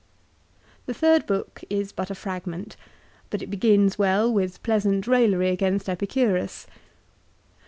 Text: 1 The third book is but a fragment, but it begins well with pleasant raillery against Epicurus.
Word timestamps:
1 0.57 0.67
The 0.87 0.93
third 0.95 1.25
book 1.27 1.61
is 1.69 1.91
but 1.91 2.09
a 2.09 2.15
fragment, 2.15 2.75
but 3.29 3.43
it 3.43 3.51
begins 3.51 3.99
well 3.99 4.33
with 4.33 4.63
pleasant 4.63 5.05
raillery 5.05 5.49
against 5.49 5.87
Epicurus. 5.87 6.65